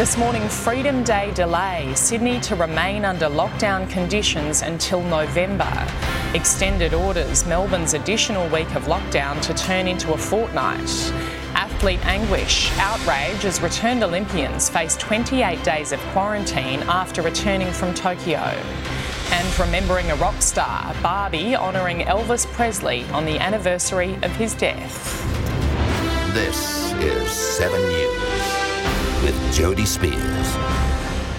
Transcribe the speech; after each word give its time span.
This 0.00 0.16
morning, 0.16 0.48
Freedom 0.48 1.04
Day 1.04 1.30
delay. 1.34 1.92
Sydney 1.94 2.40
to 2.40 2.56
remain 2.56 3.04
under 3.04 3.26
lockdown 3.26 3.86
conditions 3.90 4.62
until 4.62 5.02
November. 5.02 5.70
Extended 6.32 6.94
orders. 6.94 7.46
Melbourne's 7.46 7.92
additional 7.92 8.48
week 8.48 8.74
of 8.74 8.84
lockdown 8.84 9.42
to 9.42 9.52
turn 9.52 9.86
into 9.86 10.14
a 10.14 10.16
fortnight. 10.16 10.88
Athlete 11.52 12.02
anguish. 12.06 12.70
Outrage 12.78 13.44
as 13.44 13.60
returned 13.60 14.02
Olympians 14.02 14.70
face 14.70 14.96
28 14.96 15.62
days 15.64 15.92
of 15.92 16.00
quarantine 16.14 16.80
after 16.84 17.20
returning 17.20 17.70
from 17.70 17.92
Tokyo. 17.92 18.38
And 18.38 19.58
remembering 19.58 20.10
a 20.10 20.16
rock 20.16 20.40
star, 20.40 20.94
Barbie 21.02 21.54
honouring 21.54 22.06
Elvis 22.06 22.46
Presley 22.46 23.04
on 23.10 23.26
the 23.26 23.38
anniversary 23.38 24.14
of 24.22 24.34
his 24.36 24.54
death. 24.54 25.22
This 26.32 26.90
is 26.94 27.30
7 27.30 27.78
News 27.78 28.59
with 29.22 29.52
Jody 29.52 29.84
Spears. 29.84 30.39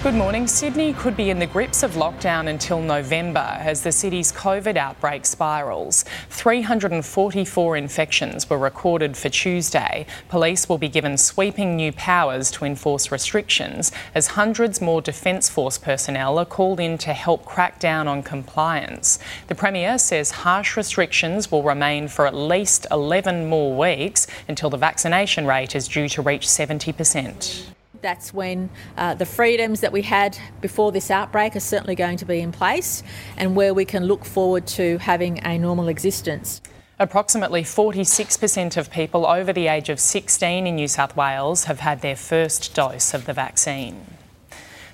Good 0.03 0.15
morning. 0.15 0.47
Sydney 0.47 0.93
could 0.93 1.15
be 1.15 1.29
in 1.29 1.37
the 1.37 1.45
grips 1.45 1.83
of 1.83 1.91
lockdown 1.91 2.47
until 2.47 2.81
November 2.81 3.55
as 3.59 3.83
the 3.83 3.91
city's 3.91 4.31
COVID 4.31 4.75
outbreak 4.75 5.27
spirals. 5.27 6.05
344 6.29 7.77
infections 7.77 8.49
were 8.49 8.57
recorded 8.57 9.15
for 9.15 9.29
Tuesday. 9.29 10.07
Police 10.27 10.67
will 10.67 10.79
be 10.79 10.89
given 10.89 11.17
sweeping 11.17 11.75
new 11.75 11.91
powers 11.91 12.49
to 12.49 12.65
enforce 12.65 13.11
restrictions 13.11 13.91
as 14.15 14.25
hundreds 14.25 14.81
more 14.81 15.03
Defence 15.03 15.49
Force 15.49 15.77
personnel 15.77 16.39
are 16.39 16.45
called 16.45 16.79
in 16.79 16.97
to 16.97 17.13
help 17.13 17.45
crack 17.45 17.79
down 17.79 18.07
on 18.07 18.23
compliance. 18.23 19.19
The 19.49 19.55
Premier 19.55 19.99
says 19.99 20.31
harsh 20.31 20.75
restrictions 20.75 21.51
will 21.51 21.61
remain 21.61 22.07
for 22.07 22.25
at 22.25 22.33
least 22.33 22.87
11 22.89 23.45
more 23.45 23.77
weeks 23.77 24.25
until 24.47 24.71
the 24.71 24.77
vaccination 24.77 25.45
rate 25.45 25.75
is 25.75 25.87
due 25.87 26.09
to 26.09 26.23
reach 26.23 26.47
70%. 26.47 27.71
That's 28.01 28.33
when 28.33 28.69
uh, 28.97 29.13
the 29.13 29.25
freedoms 29.25 29.81
that 29.81 29.91
we 29.91 30.01
had 30.01 30.37
before 30.59 30.91
this 30.91 31.11
outbreak 31.11 31.55
are 31.55 31.61
certainly 31.61 31.95
going 31.95 32.17
to 32.17 32.25
be 32.25 32.39
in 32.39 32.51
place 32.51 33.03
and 33.37 33.55
where 33.55 33.73
we 33.73 33.85
can 33.85 34.05
look 34.05 34.25
forward 34.25 34.65
to 34.67 34.97
having 34.97 35.39
a 35.45 35.57
normal 35.57 35.87
existence. 35.87 36.61
Approximately 36.99 37.63
46% 37.63 38.77
of 38.77 38.91
people 38.91 39.25
over 39.25 39.51
the 39.51 39.67
age 39.67 39.89
of 39.89 39.99
16 39.99 40.67
in 40.67 40.75
New 40.75 40.87
South 40.87 41.15
Wales 41.15 41.63
have 41.65 41.79
had 41.79 42.01
their 42.01 42.15
first 42.15 42.75
dose 42.75 43.13
of 43.13 43.25
the 43.25 43.33
vaccine. 43.33 44.05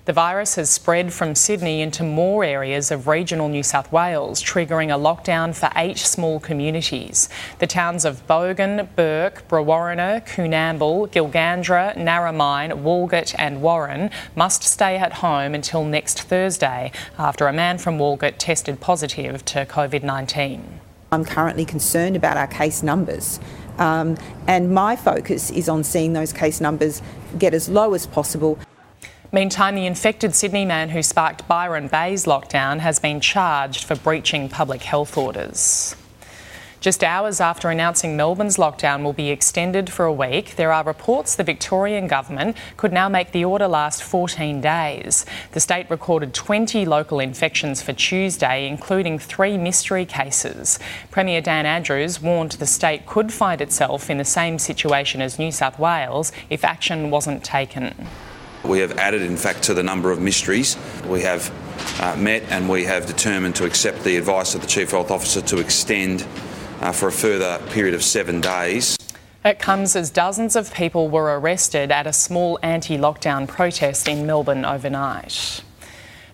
The 0.08 0.14
virus 0.14 0.56
has 0.56 0.70
spread 0.70 1.12
from 1.12 1.36
Sydney 1.36 1.82
into 1.82 2.02
more 2.02 2.46
areas 2.46 2.92
of 2.92 3.08
regional 3.08 3.50
New 3.50 3.62
South 3.62 3.92
Wales, 3.92 4.42
triggering 4.42 4.88
a 4.88 4.98
lockdown 4.98 5.54
for 5.54 5.70
eight 5.76 5.98
small 5.98 6.40
communities. 6.40 7.28
The 7.60 7.68
towns 7.68 8.06
of 8.06 8.26
Bogan, 8.26 8.88
Bourke, 8.96 9.46
Brewarrina, 9.50 10.26
Coonamble, 10.26 11.10
Gilgandra, 11.10 11.94
Narromine, 11.98 12.84
Walgett, 12.84 13.36
and 13.38 13.62
Warren 13.62 14.10
must 14.34 14.64
stay 14.64 14.96
at 14.96 15.12
home 15.12 15.54
until 15.54 15.84
next 15.84 16.22
Thursday 16.22 16.94
after 17.18 17.48
a 17.48 17.52
man 17.52 17.78
from 17.78 17.98
Walgett 17.98 18.36
tested 18.38 18.80
positive 18.80 19.44
to 19.44 19.66
COVID 19.66 20.04
19. 20.04 20.80
I'm 21.12 21.26
currently 21.26 21.66
concerned 21.66 22.16
about 22.16 22.38
our 22.38 22.48
case 22.48 22.82
numbers. 22.82 23.42
Um, 23.78 24.16
and 24.48 24.74
my 24.74 24.96
focus 24.96 25.52
is 25.52 25.68
on 25.68 25.84
seeing 25.84 26.14
those 26.14 26.32
case 26.32 26.62
numbers 26.62 27.02
get 27.38 27.54
as 27.54 27.68
low 27.68 27.94
as 27.94 28.08
possible. 28.08 28.58
Meantime, 29.38 29.76
the 29.76 29.86
infected 29.86 30.34
Sydney 30.34 30.66
man 30.66 30.90
who 30.90 31.04
sparked 31.04 31.48
Byron 31.48 31.90
Bay's 31.90 32.26
lockdown 32.26 32.80
has 32.80 32.98
been 32.98 33.22
charged 33.22 33.84
for 33.84 33.96
breaching 33.96 34.50
public 34.50 34.82
health 34.82 35.16
orders. 35.16 35.96
Just 36.80 37.04
hours 37.04 37.40
after 37.40 37.70
announcing 37.70 38.18
Melbourne's 38.18 38.58
lockdown 38.58 39.04
will 39.04 39.14
be 39.14 39.30
extended 39.30 39.92
for 39.92 40.06
a 40.06 40.12
week, 40.12 40.56
there 40.56 40.72
are 40.74 40.84
reports 40.84 41.36
the 41.36 41.44
Victorian 41.44 42.08
government 42.08 42.58
could 42.78 42.92
now 42.92 43.08
make 43.08 43.32
the 43.32 43.46
order 43.46 43.68
last 43.68 44.02
14 44.02 44.60
days. 44.60 45.24
The 45.52 45.60
state 45.60 45.88
recorded 45.88 46.34
20 46.34 46.84
local 46.88 47.20
infections 47.20 47.80
for 47.80 47.94
Tuesday, 47.94 48.68
including 48.68 49.20
three 49.20 49.56
mystery 49.56 50.08
cases. 50.08 50.80
Premier 51.12 51.42
Dan 51.42 51.68
Andrews 51.68 52.20
warned 52.20 52.54
the 52.54 52.66
state 52.66 53.06
could 53.06 53.32
find 53.32 53.62
itself 53.62 54.10
in 54.10 54.18
the 54.18 54.26
same 54.26 54.58
situation 54.58 55.22
as 55.22 55.38
New 55.38 55.52
South 55.52 55.78
Wales 55.78 56.32
if 56.50 56.66
action 56.66 57.12
wasn't 57.12 57.44
taken. 57.44 58.08
We 58.68 58.80
have 58.80 58.98
added, 58.98 59.22
in 59.22 59.38
fact, 59.38 59.64
to 59.64 59.74
the 59.74 59.84
number 59.84 60.12
of 60.12 60.20
mysteries. 60.20 60.78
We 61.08 61.22
have 61.22 61.52
uh, 62.02 62.16
met 62.18 62.44
and 62.52 62.68
we 62.68 62.84
have 62.84 63.06
determined 63.06 63.56
to 63.56 63.66
accept 63.66 64.04
the 64.04 64.18
advice 64.18 64.56
of 64.56 64.62
the 64.62 64.68
Chief 64.68 64.92
Health 64.92 65.10
Officer 65.10 65.42
to 65.42 65.60
extend 65.60 66.26
uh, 66.82 66.92
for 66.92 67.08
a 67.08 67.12
further 67.12 67.60
period 67.70 67.96
of 67.96 68.04
seven 68.04 68.42
days. 68.42 68.98
It 69.46 69.60
comes 69.60 69.96
as 69.96 70.10
dozens 70.10 70.58
of 70.58 70.74
people 70.74 71.10
were 71.10 71.40
arrested 71.40 71.92
at 71.92 72.06
a 72.06 72.12
small 72.12 72.60
anti 72.62 72.98
lockdown 72.98 73.48
protest 73.48 74.08
in 74.08 74.26
Melbourne 74.26 74.66
overnight. 74.66 75.64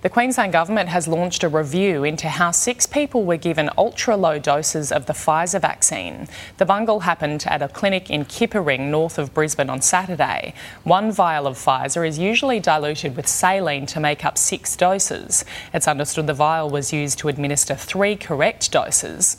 The 0.03 0.09
Queensland 0.09 0.51
Government 0.51 0.89
has 0.89 1.07
launched 1.07 1.45
a 1.45 1.47
review 1.47 2.03
into 2.03 2.27
how 2.27 2.51
six 2.51 2.85
people 2.85 3.23
were 3.23 3.37
given 3.37 3.69
ultra 3.77 4.17
low 4.17 4.37
doses 4.37 4.91
of 4.91 5.05
the 5.05 5.13
Pfizer 5.13 5.61
vaccine. 5.61 6.27
The 6.57 6.65
bungle 6.65 6.99
happened 6.99 7.45
at 7.47 7.61
a 7.61 7.69
clinic 7.69 8.09
in 8.09 8.25
Kippa-Ring, 8.25 8.91
north 8.91 9.17
of 9.17 9.33
Brisbane, 9.33 9.69
on 9.69 9.81
Saturday. 9.81 10.55
One 10.83 11.09
vial 11.09 11.47
of 11.47 11.55
Pfizer 11.55 12.05
is 12.05 12.19
usually 12.19 12.59
diluted 12.59 13.15
with 13.15 13.27
saline 13.27 13.85
to 13.85 14.01
make 14.01 14.25
up 14.25 14.37
six 14.37 14.75
doses. 14.75 15.45
It's 15.73 15.87
understood 15.87 16.27
the 16.27 16.33
vial 16.33 16.69
was 16.69 16.91
used 16.91 17.17
to 17.19 17.29
administer 17.29 17.73
three 17.73 18.17
correct 18.17 18.73
doses 18.73 19.37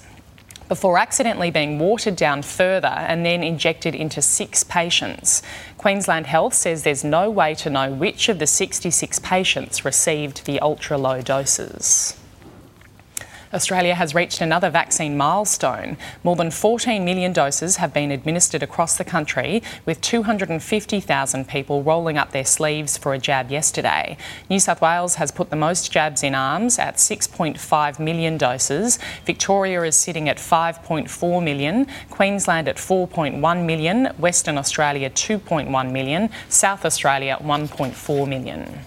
before 0.74 0.98
accidentally 0.98 1.52
being 1.52 1.78
watered 1.78 2.16
down 2.16 2.42
further 2.42 2.88
and 2.88 3.24
then 3.24 3.44
injected 3.44 3.94
into 3.94 4.20
six 4.20 4.64
patients. 4.64 5.40
Queensland 5.78 6.26
Health 6.26 6.52
says 6.52 6.82
there's 6.82 7.04
no 7.04 7.30
way 7.30 7.54
to 7.54 7.70
know 7.70 7.92
which 7.92 8.28
of 8.28 8.40
the 8.40 8.46
66 8.48 9.20
patients 9.20 9.84
received 9.84 10.44
the 10.46 10.58
ultra 10.58 10.98
low 10.98 11.22
doses. 11.22 12.16
Australia 13.54 13.94
has 13.94 14.14
reached 14.14 14.40
another 14.40 14.68
vaccine 14.68 15.16
milestone. 15.16 15.96
More 16.24 16.34
than 16.34 16.50
14 16.50 17.04
million 17.04 17.32
doses 17.32 17.76
have 17.76 17.94
been 17.94 18.10
administered 18.10 18.62
across 18.62 18.98
the 18.98 19.04
country, 19.04 19.62
with 19.86 20.00
250,000 20.00 21.48
people 21.48 21.82
rolling 21.84 22.18
up 22.18 22.32
their 22.32 22.44
sleeves 22.44 22.98
for 22.98 23.14
a 23.14 23.18
jab 23.18 23.52
yesterday. 23.52 24.16
New 24.50 24.58
South 24.58 24.80
Wales 24.80 25.14
has 25.14 25.30
put 25.30 25.50
the 25.50 25.56
most 25.56 25.92
jabs 25.92 26.24
in 26.24 26.34
arms 26.34 26.78
at 26.80 26.96
6.5 26.96 27.98
million 28.00 28.36
doses. 28.36 28.98
Victoria 29.24 29.82
is 29.82 29.94
sitting 29.94 30.28
at 30.28 30.38
5.4 30.38 31.42
million, 31.42 31.86
Queensland 32.10 32.66
at 32.66 32.76
4.1 32.76 33.64
million, 33.64 34.06
Western 34.18 34.58
Australia 34.58 35.08
2.1 35.10 35.92
million, 35.92 36.28
South 36.48 36.84
Australia 36.84 37.38
1.4 37.40 38.28
million. 38.28 38.80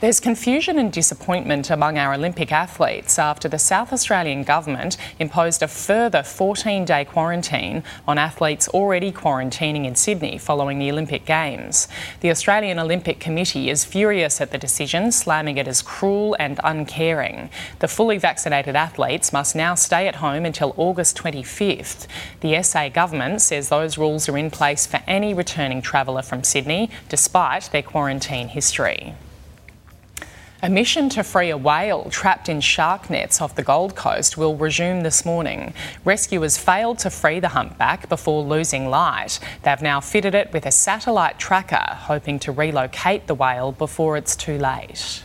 There's 0.00 0.18
confusion 0.18 0.78
and 0.78 0.90
disappointment 0.90 1.68
among 1.68 1.98
our 1.98 2.14
Olympic 2.14 2.50
athletes 2.52 3.18
after 3.18 3.50
the 3.50 3.58
South 3.58 3.92
Australian 3.92 4.44
government 4.44 4.96
imposed 5.18 5.62
a 5.62 5.68
further 5.68 6.22
14 6.22 6.86
day 6.86 7.04
quarantine 7.04 7.84
on 8.08 8.16
athletes 8.16 8.66
already 8.68 9.12
quarantining 9.12 9.84
in 9.84 9.94
Sydney 9.94 10.38
following 10.38 10.78
the 10.78 10.90
Olympic 10.90 11.26
Games. 11.26 11.86
The 12.20 12.30
Australian 12.30 12.78
Olympic 12.78 13.20
Committee 13.20 13.68
is 13.68 13.84
furious 13.84 14.40
at 14.40 14.52
the 14.52 14.56
decision, 14.56 15.12
slamming 15.12 15.58
it 15.58 15.68
as 15.68 15.82
cruel 15.82 16.34
and 16.40 16.58
uncaring. 16.64 17.50
The 17.80 17.88
fully 17.88 18.16
vaccinated 18.16 18.76
athletes 18.76 19.34
must 19.34 19.54
now 19.54 19.74
stay 19.74 20.08
at 20.08 20.16
home 20.16 20.46
until 20.46 20.72
August 20.78 21.18
25th. 21.18 22.06
The 22.40 22.62
SA 22.62 22.88
government 22.88 23.42
says 23.42 23.68
those 23.68 23.98
rules 23.98 24.30
are 24.30 24.38
in 24.38 24.50
place 24.50 24.86
for 24.86 25.02
any 25.06 25.34
returning 25.34 25.82
traveller 25.82 26.22
from 26.22 26.42
Sydney, 26.42 26.88
despite 27.10 27.68
their 27.70 27.82
quarantine 27.82 28.48
history. 28.48 29.14
A 30.62 30.68
mission 30.68 31.08
to 31.10 31.24
free 31.24 31.48
a 31.48 31.56
whale 31.56 32.10
trapped 32.10 32.50
in 32.50 32.60
shark 32.60 33.08
nets 33.08 33.40
off 33.40 33.54
the 33.54 33.62
Gold 33.62 33.96
Coast 33.96 34.36
will 34.36 34.56
resume 34.56 35.00
this 35.00 35.24
morning. 35.24 35.72
Rescuers 36.04 36.58
failed 36.58 36.98
to 36.98 37.08
free 37.08 37.40
the 37.40 37.48
humpback 37.48 38.10
before 38.10 38.42
losing 38.42 38.90
light. 38.90 39.40
They've 39.62 39.80
now 39.80 40.00
fitted 40.00 40.34
it 40.34 40.52
with 40.52 40.66
a 40.66 40.70
satellite 40.70 41.38
tracker, 41.38 41.94
hoping 41.94 42.38
to 42.40 42.52
relocate 42.52 43.26
the 43.26 43.34
whale 43.34 43.72
before 43.72 44.18
it's 44.18 44.36
too 44.36 44.58
late. 44.58 45.24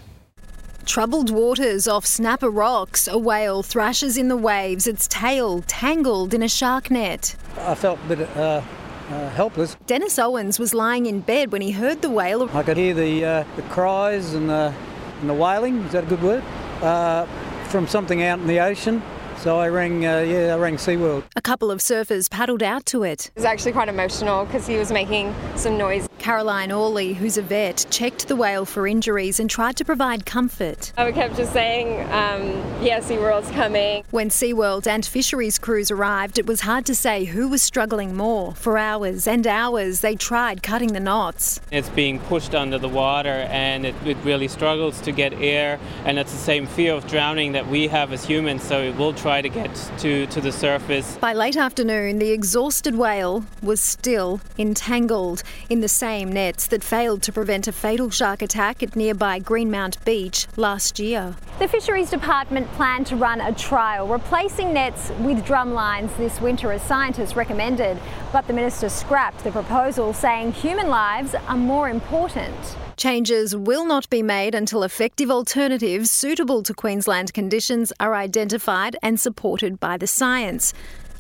Troubled 0.86 1.30
waters 1.32 1.86
off 1.86 2.06
Snapper 2.06 2.50
Rocks, 2.50 3.06
a 3.06 3.18
whale 3.18 3.62
thrashes 3.62 4.16
in 4.16 4.30
the 4.30 4.38
waves, 4.38 4.88
its 4.88 5.06
tail 5.06 5.62
tangled 5.64 6.34
in 6.34 6.44
a 6.44 6.48
shark 6.48 6.90
net. 6.90 7.36
I 7.58 7.76
felt 7.76 8.00
a 8.06 8.16
bit 8.16 8.38
uh, 8.38 8.62
uh, 9.10 9.30
helpless. 9.32 9.76
Dennis 9.86 10.18
Owens 10.18 10.60
was 10.60 10.74
lying 10.74 11.08
in 11.08 11.20
bed 11.20 11.52
when 11.52 11.62
he 11.62 11.72
heard 11.72 12.02
the 12.02 12.10
whale. 12.10 12.50
I 12.54 12.64
could 12.64 12.78
hear 12.78 12.94
the, 12.94 13.26
uh, 13.26 13.44
the 13.58 13.64
cries 13.64 14.34
and 14.34 14.50
the 14.50 14.74
and 15.22 15.30
the 15.30 15.34
whaling, 15.34 15.78
is 15.84 15.92
that 15.94 16.04
a 16.04 16.08
good 16.08 16.22
word? 16.22 16.44
Uh, 16.82 17.26
from 17.70 17.88
something 17.88 18.24
out 18.24 18.40
in 18.40 18.48
the 18.48 18.60
ocean. 18.60 19.02
So 19.38 19.60
I 19.60 19.68
rang, 19.70 20.06
uh, 20.06 20.20
yeah, 20.20 20.56
I 20.56 20.58
rang 20.58 20.78
SeaWorld. 20.78 21.24
A 21.36 21.42
couple 21.42 21.70
of 21.70 21.80
surfers 21.80 22.30
paddled 22.30 22.64
out 22.64 22.86
to 22.88 23.04
it. 23.04 23.28
It 23.28 23.36
was 23.36 23.46
actually 23.46 23.74
quite 23.74 23.90
emotional 23.90 24.46
because 24.46 24.66
he 24.66 24.78
was 24.78 24.92
making 24.92 25.36
some 25.56 25.78
noise. 25.78 26.08
Caroline 26.26 26.72
Orley, 26.72 27.14
who's 27.14 27.38
a 27.38 27.44
vet, 27.44 27.86
checked 27.92 28.28
the 28.28 28.36
whale 28.36 28.66
for 28.66 28.88
injuries 28.88 29.40
and 29.40 29.48
tried 29.48 29.76
to 29.76 29.86
provide 29.86 30.26
comfort. 30.26 30.92
I 30.98 31.12
kept 31.12 31.38
just 31.38 31.54
saying, 31.54 32.02
um, 32.06 32.48
yeah, 32.84 33.00
SeaWorld's 33.00 33.52
coming. 33.52 34.04
When 34.10 34.30
SeaWorld 34.30 34.88
and 34.88 35.06
fisheries 35.06 35.60
crews 35.60 35.92
arrived, 35.92 36.40
it 36.40 36.48
was 36.48 36.62
hard 36.62 36.84
to 36.88 36.96
say 36.96 37.26
who 37.26 37.48
was 37.48 37.62
struggling 37.62 38.16
more. 38.16 38.56
For 38.56 38.76
hours 38.76 39.28
and 39.28 39.46
hours, 39.46 40.02
they 40.02 40.16
tried 40.16 40.64
cutting 40.64 40.94
the 40.94 41.00
knots. 41.00 41.62
It's 41.72 41.90
being 41.90 42.18
pushed 42.18 42.56
under 42.56 42.80
the 42.80 42.90
water 42.90 43.46
and 43.52 43.86
it, 43.86 43.94
it 44.04 44.18
really 44.24 44.48
struggles 44.48 45.00
to 45.02 45.12
get 45.12 45.32
air, 45.34 45.80
and 46.06 46.18
it's 46.18 46.32
the 46.32 46.40
same 46.40 46.66
fear 46.66 46.96
of 46.96 47.06
drowning 47.06 47.52
that 47.52 47.68
we 47.68 47.88
have 47.90 48.12
as 48.12 48.26
humans, 48.26 48.64
so 48.64 48.82
it 48.82 48.96
will 48.96 49.14
try 49.14 49.44
to 49.44 49.50
get 49.50 49.70
to, 50.00 50.26
to 50.26 50.42
the 50.42 50.52
surface. 50.52 51.18
By 51.18 51.34
late 51.34 51.56
afternoon, 51.56 52.18
the 52.18 52.32
exhausted 52.32 52.96
whale 52.96 53.46
was 53.62 53.80
still 53.80 54.42
entangled 54.58 55.44
in 55.70 55.82
the 55.82 55.88
same 55.88 56.15
nets 56.24 56.68
that 56.68 56.84
failed 56.84 57.22
to 57.24 57.32
prevent 57.32 57.68
a 57.68 57.72
fatal 57.72 58.10
shark 58.10 58.42
attack 58.42 58.82
at 58.82 58.96
nearby 58.96 59.40
Greenmount 59.40 60.04
Beach 60.06 60.48
last 60.56 61.00
year. 61.00 61.36
The 61.60 61.68
Fisheries 61.68 62.10
Department 62.10 62.72
planned 62.74 63.08
to 63.08 63.16
run 63.16 63.42
a 63.42 63.54
trial 63.54 64.08
replacing 64.08 64.74
nets 64.74 65.12
with 65.20 65.46
drum 65.46 65.74
lines 65.74 66.12
this 66.16 66.40
winter 66.40 66.72
as 66.72 66.82
scientists 66.84 67.36
recommended, 67.36 68.00
but 68.32 68.48
the 68.48 68.54
minister 68.54 68.88
scrapped 68.88 69.44
the 69.44 69.52
proposal 69.52 70.14
saying 70.14 70.54
human 70.54 70.88
lives 70.88 71.36
are 71.48 71.58
more 71.58 71.90
important. 71.90 72.56
Changes 72.98 73.56
will 73.56 73.86
not 73.86 74.10
be 74.10 74.24
made 74.24 74.56
until 74.56 74.84
effective 74.84 75.30
alternatives 75.30 76.10
suitable 76.10 76.64
to 76.64 76.74
Queensland 76.74 77.34
conditions 77.34 77.92
are 78.00 78.16
identified 78.16 78.96
and 79.02 79.20
supported 79.20 79.80
by 79.82 79.98
the 79.98 80.08
science. 80.08 80.74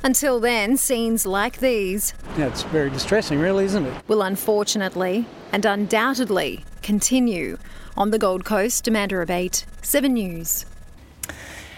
Until 0.05 0.39
then, 0.39 0.77
scenes 0.77 1.25
like 1.25 1.57
these. 1.57 2.13
Yeah, 2.37 2.45
it's 2.45 2.61
very 2.61 2.91
distressing, 2.91 3.39
really, 3.39 3.65
isn't 3.65 3.87
it? 3.87 4.07
Will 4.07 4.21
unfortunately 4.21 5.25
and 5.51 5.65
undoubtedly 5.65 6.63
continue. 6.83 7.57
On 7.97 8.11
the 8.11 8.19
Gold 8.19 8.45
Coast, 8.45 8.87
Amanda 8.87 9.19
Abate, 9.19 9.65
7 9.81 10.13
News. 10.13 10.67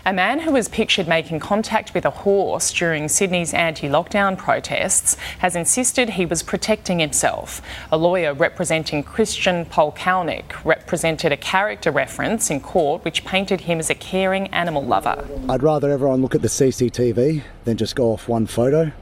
A 0.08 0.14
man 0.14 0.40
who 0.40 0.54
was 0.54 0.70
pictured 0.70 1.06
making 1.06 1.42
contact 1.42 1.94
with 1.94 2.06
a 2.06 2.10
horse 2.10 2.72
during 2.72 3.10
Sydney's 3.10 3.54
anti 3.54 3.90
lockdown 3.90 4.38
protests 4.38 5.16
has 5.40 5.54
insisted 5.54 6.12
he 6.12 6.26
was 6.26 6.44
protecting 6.44 7.00
himself. 7.00 7.62
A 7.92 7.98
lawyer 7.98 8.34
representing 8.34 9.04
Christian 9.04 9.66
Polkalnik 9.66 10.64
represented 10.64 11.34
a 11.34 11.36
character 11.36 11.92
reference 11.92 12.50
in 12.50 12.62
court 12.62 13.04
which 13.04 13.26
painted 13.26 13.60
him 13.60 13.80
as 13.80 13.90
a 13.90 13.96
caring 13.96 14.48
animal 14.54 14.82
lover. 14.82 15.28
I'd 15.50 15.62
rather 15.62 15.92
everyone 15.92 16.22
look 16.22 16.36
at 16.36 16.42
the 16.42 16.48
CCTV 16.48 17.44
than 17.66 17.76
just 17.76 17.98
go 17.98 18.14
off 18.14 18.30
one 18.30 18.46
photo, 18.46 18.94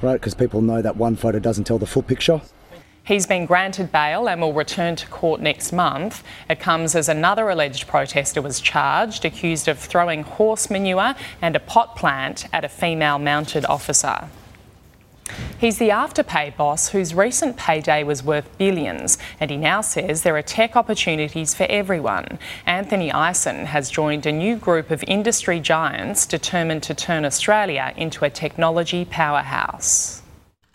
right? 0.00 0.14
Because 0.14 0.34
people 0.34 0.62
know 0.62 0.80
that 0.80 0.96
one 0.96 1.16
photo 1.16 1.40
doesn't 1.40 1.64
tell 1.64 1.78
the 1.78 1.86
full 1.86 2.04
picture. 2.04 2.40
He's 3.04 3.26
been 3.26 3.46
granted 3.46 3.90
bail 3.90 4.28
and 4.28 4.40
will 4.40 4.52
return 4.52 4.94
to 4.96 5.08
court 5.08 5.40
next 5.40 5.72
month. 5.72 6.22
It 6.48 6.60
comes 6.60 6.94
as 6.94 7.08
another 7.08 7.48
alleged 7.50 7.88
protester 7.88 8.40
was 8.40 8.60
charged, 8.60 9.24
accused 9.24 9.66
of 9.66 9.78
throwing 9.78 10.22
horse 10.22 10.70
manure 10.70 11.14
and 11.40 11.56
a 11.56 11.60
pot 11.60 11.96
plant 11.96 12.46
at 12.52 12.64
a 12.64 12.68
female 12.68 13.18
mounted 13.18 13.64
officer. 13.64 14.28
He's 15.58 15.78
the 15.78 15.88
Afterpay 15.88 16.56
boss 16.56 16.88
whose 16.88 17.14
recent 17.14 17.56
payday 17.56 18.04
was 18.04 18.22
worth 18.22 18.56
billions, 18.58 19.18
and 19.40 19.50
he 19.50 19.56
now 19.56 19.80
says 19.80 20.22
there 20.22 20.36
are 20.36 20.42
tech 20.42 20.76
opportunities 20.76 21.54
for 21.54 21.66
everyone. 21.68 22.38
Anthony 22.66 23.10
Eisen 23.10 23.66
has 23.66 23.90
joined 23.90 24.26
a 24.26 24.32
new 24.32 24.56
group 24.56 24.90
of 24.90 25.04
industry 25.08 25.58
giants 25.58 26.26
determined 26.26 26.82
to 26.84 26.94
turn 26.94 27.24
Australia 27.24 27.94
into 27.96 28.24
a 28.24 28.30
technology 28.30 29.04
powerhouse. 29.04 30.21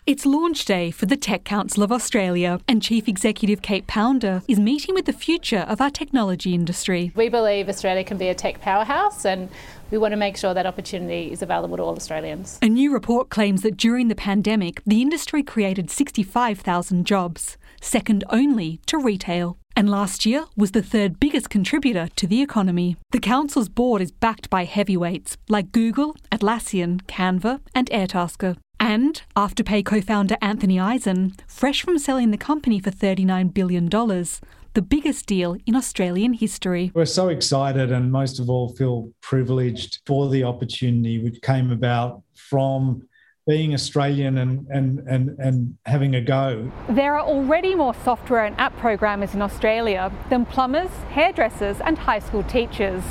It's 0.08 0.24
launch 0.24 0.64
day 0.64 0.90
for 0.90 1.04
the 1.04 1.18
Tech 1.18 1.44
Council 1.44 1.82
of 1.82 1.92
Australia, 1.92 2.60
and 2.66 2.80
Chief 2.80 3.08
Executive 3.08 3.60
Kate 3.60 3.86
Pounder 3.86 4.40
is 4.48 4.58
meeting 4.58 4.94
with 4.94 5.04
the 5.04 5.12
future 5.12 5.66
of 5.68 5.82
our 5.82 5.90
technology 5.90 6.54
industry. 6.54 7.12
We 7.14 7.28
believe 7.28 7.68
Australia 7.68 8.04
can 8.04 8.16
be 8.16 8.28
a 8.28 8.34
tech 8.34 8.62
powerhouse, 8.62 9.26
and 9.26 9.50
we 9.90 9.98
want 9.98 10.12
to 10.12 10.16
make 10.16 10.38
sure 10.38 10.54
that 10.54 10.64
opportunity 10.64 11.30
is 11.30 11.42
available 11.42 11.76
to 11.76 11.82
all 11.82 11.94
Australians. 11.94 12.58
A 12.62 12.70
new 12.70 12.90
report 12.90 13.28
claims 13.28 13.60
that 13.60 13.76
during 13.76 14.08
the 14.08 14.14
pandemic, 14.14 14.80
the 14.86 15.02
industry 15.02 15.42
created 15.42 15.90
65,000 15.90 17.04
jobs, 17.04 17.58
second 17.82 18.24
only 18.30 18.80
to 18.86 18.96
retail 18.96 19.58
and 19.78 19.88
last 19.88 20.26
year 20.26 20.44
was 20.56 20.72
the 20.72 20.82
third 20.82 21.20
biggest 21.20 21.50
contributor 21.50 22.08
to 22.16 22.26
the 22.26 22.42
economy. 22.42 22.96
The 23.12 23.20
council's 23.20 23.68
board 23.68 24.02
is 24.02 24.10
backed 24.10 24.50
by 24.50 24.64
heavyweights 24.64 25.36
like 25.48 25.70
Google, 25.70 26.16
Atlassian, 26.32 27.02
Canva, 27.02 27.60
and 27.76 27.88
Airtasker. 27.90 28.56
And 28.80 29.22
Afterpay 29.36 29.84
co 29.84 30.00
founder 30.00 30.36
Anthony 30.40 30.78
Eisen, 30.78 31.34
fresh 31.46 31.82
from 31.82 31.98
selling 31.98 32.30
the 32.30 32.38
company 32.38 32.78
for 32.78 32.90
$39 32.90 33.52
billion, 33.52 33.88
the 33.88 34.82
biggest 34.82 35.26
deal 35.26 35.56
in 35.66 35.74
Australian 35.74 36.34
history. 36.34 36.92
We're 36.94 37.04
so 37.04 37.28
excited 37.28 37.90
and 37.90 38.12
most 38.12 38.38
of 38.38 38.48
all 38.48 38.68
feel 38.76 39.10
privileged 39.20 40.00
for 40.06 40.28
the 40.28 40.44
opportunity 40.44 41.18
which 41.18 41.42
came 41.42 41.72
about 41.72 42.22
from 42.34 43.02
being 43.48 43.72
Australian 43.72 44.38
and, 44.38 44.66
and, 44.68 45.00
and, 45.08 45.30
and 45.38 45.76
having 45.86 46.14
a 46.14 46.20
go. 46.20 46.70
There 46.90 47.14
are 47.14 47.26
already 47.26 47.74
more 47.74 47.94
software 48.04 48.44
and 48.44 48.54
app 48.60 48.76
programmers 48.76 49.34
in 49.34 49.40
Australia 49.40 50.12
than 50.28 50.44
plumbers, 50.44 50.90
hairdressers, 51.10 51.80
and 51.80 51.96
high 51.96 52.18
school 52.18 52.44
teachers. 52.44 53.02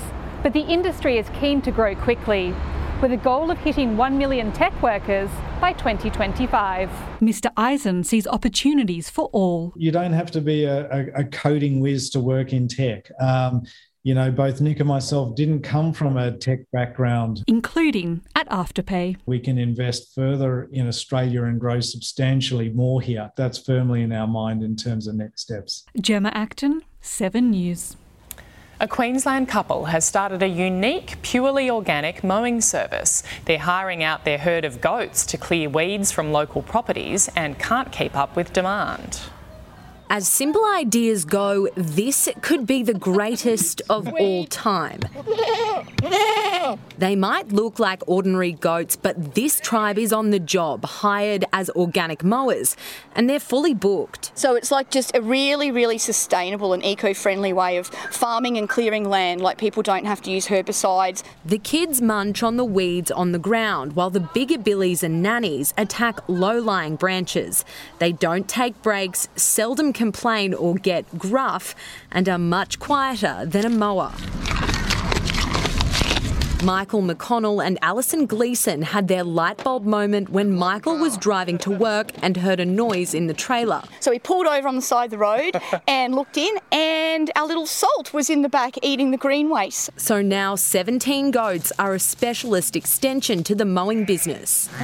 But 0.44 0.54
the 0.54 0.62
industry 0.62 1.18
is 1.18 1.28
keen 1.40 1.62
to 1.64 1.72
grow 1.72 1.96
quickly 1.96 2.54
with 3.01 3.12
a 3.12 3.18
goal 3.18 3.51
of 3.51 3.58
hitting 3.60 3.96
1 3.96 4.18
million 4.18 4.51
tech 4.51 4.74
workers 4.82 5.30
by 5.62 5.74
2025. 5.74 6.89
Mr. 7.22 7.51
Eisen 7.56 8.04
sees 8.04 8.25
opportunities 8.25 9.10
for 9.10 9.25
all. 9.34 9.74
You 9.75 9.92
don't 9.92 10.13
have 10.13 10.32
to 10.32 10.42
be 10.42 10.63
a, 10.63 10.89
a, 10.89 11.22
a 11.22 11.24
coding 11.25 11.80
whiz 11.80 12.10
to 12.12 12.20
work 12.20 12.54
in 12.54 12.68
tech. 12.68 13.10
Um, 13.20 13.63
you 14.04 14.16
know, 14.16 14.32
both 14.32 14.62
Nick 14.62 14.80
and 14.80 14.88
myself 14.88 15.36
didn't 15.36 15.63
come 15.63 15.92
from 15.92 16.16
a 16.16 16.32
tech 16.32 16.60
background, 16.72 17.44
including 17.46 18.22
at 18.36 18.48
Afterpay. 18.50 19.18
We 19.25 19.39
can 19.39 19.58
invest 19.58 20.16
further 20.16 20.70
in 20.72 20.88
Australia 20.88 21.44
and 21.44 21.60
grow 21.60 21.82
substantially 21.82 22.70
more 22.70 23.01
here. 23.01 23.32
That's 23.36 23.58
firmly 23.58 24.04
in 24.04 24.13
our 24.13 24.27
mind 24.27 24.63
in 24.63 24.77
terms 24.77 25.08
of 25.08 25.16
next 25.16 25.42
steps. 25.42 25.84
Gemma 26.00 26.32
Acton, 26.34 26.84
7 27.01 27.51
News. 27.51 27.98
A 28.80 28.88
Queensland 28.88 29.50
couple 29.50 29.86
has 29.86 30.06
started 30.06 30.44
a 30.44 30.48
unique, 30.48 31.20
purely 31.24 31.68
organic 31.68 32.24
mowing 32.24 32.62
service. 32.62 33.24
They're 33.46 33.58
hiring 33.58 34.04
out 34.04 34.24
their 34.24 34.38
herd 34.38 34.66
of 34.66 34.82
goats 34.82 35.26
to 35.28 35.38
clear 35.38 35.68
weeds 35.68 36.12
from 36.12 36.32
local 36.32 36.62
properties 36.62 37.28
and 37.36 37.58
can't 37.58 37.92
keep 37.92 38.16
up 38.16 38.36
with 38.36 38.54
demand. 38.54 39.20
As 40.10 40.26
simple 40.28 40.64
ideas 40.66 41.26
go, 41.26 41.68
this 41.76 42.30
could 42.42 42.66
be 42.66 42.82
the 42.82 42.94
greatest 42.94 43.82
of 43.90 44.08
all 44.08 44.46
time. 44.46 45.02
They 46.98 47.16
might 47.16 47.50
look 47.50 47.78
like 47.78 48.02
ordinary 48.08 48.54
goats, 48.54 48.96
but 48.96 49.36
this 49.36 49.60
tribe 49.60 49.98
is 49.98 50.14
on 50.14 50.32
the 50.32 50.40
job, 50.40 50.86
hired 50.86 51.46
as 51.54 51.70
organic 51.72 52.24
mowers, 52.24 52.76
and 53.16 53.30
they're 53.30 53.40
fully 53.40 53.74
booked. 53.74 54.32
So 54.34 54.56
it's 54.56 54.72
like 54.72 54.90
just 54.90 55.16
a 55.16 55.22
really, 55.22 55.72
really 55.72 55.98
sustainable 55.98 56.74
and 56.74 56.84
eco 56.84 57.14
friendly 57.14 57.54
way 57.54 57.78
of 57.78 57.88
farming 57.88 58.58
and 58.58 58.68
clearing 58.68 59.10
land, 59.10 59.42
like 59.42 59.58
people 59.58 59.84
don't 59.84 60.06
have 60.06 60.22
to 60.24 60.32
use 60.32 60.48
herbicides. 60.48 61.22
The 61.46 61.60
kids 61.60 62.02
munch 62.02 62.44
on 62.44 62.58
the 62.58 62.66
weeds 62.66 63.12
on 63.12 63.32
the 63.34 63.40
ground 63.40 63.94
while 63.94 64.10
the 64.10 64.20
bigger 64.20 64.58
billies 64.58 65.04
and 65.04 65.22
nannies 65.22 65.74
attack 65.78 66.20
low 66.28 66.60
lying 66.60 66.96
branches. 66.96 67.66
They 68.00 68.12
don't 68.12 68.48
take 68.48 68.82
breaks, 68.82 69.30
seldom 69.36 69.94
complain 69.98 70.54
or 70.54 70.75
get 70.75 71.06
gruff, 71.18 71.75
and 72.12 72.30
are 72.30 72.38
much 72.38 72.80
quieter 72.80 73.46
than 73.46 73.66
a 73.66 73.70
mower. 73.70 74.13
Michael 76.63 77.04
McConnell 77.04 77.63
and 77.63 77.77
Alison 77.84 78.25
Gleeson 78.25 78.82
had 78.82 79.08
their 79.08 79.24
light 79.24 79.63
bulb 79.63 79.86
moment 79.86 80.30
when 80.30 80.56
Michael 80.56 80.98
was 80.98 81.16
driving 81.16 81.60
to 81.60 81.70
work 81.70 82.12
and 82.24 82.36
heard 82.36 82.60
a 82.60 82.66
noise 82.66 83.13
in 83.13 83.27
the 83.27 83.34
trailer. 83.34 83.84
So 84.00 84.12
he 84.12 84.18
pulled 84.18 84.48
over 84.48 84.68
on 84.68 84.75
the 84.75 84.82
side 84.82 85.06
of 85.06 85.12
the 85.12 85.18
road 85.20 85.51
and 85.88 86.16
looked 86.16 86.36
in, 86.36 86.58
and 86.72 87.30
our 87.36 87.46
little 87.46 87.68
salt 87.68 88.12
was 88.12 88.30
in 88.30 88.42
the 88.42 88.50
back 88.50 88.74
eating 88.82 89.12
the 89.12 89.18
green 89.18 89.50
waste. 89.50 89.92
So 89.98 90.22
now 90.22 90.56
17 90.56 91.30
goats 91.30 91.72
are 91.77 91.94
a 91.94 92.00
specialist 92.00 92.75
extension 92.75 93.44
to 93.44 93.54
the 93.54 93.66
mowing 93.66 94.06
business. 94.06 94.68